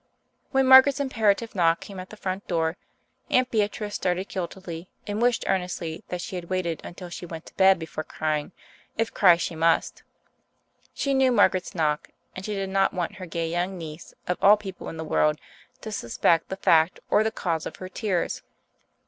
[0.49, 2.75] When Margaret's imperative knock came at the front door,
[3.29, 7.53] Aunt Beatrice started guiltily and wished earnestly that she had waited until she went to
[7.53, 8.51] bed before crying,
[8.97, 10.01] if cry she must.
[10.95, 14.57] She knew Margaret's knock, and she did not want her gay young niece, of all
[14.57, 15.37] people in the world,
[15.81, 18.41] to suspect the fact or the cause of her tears.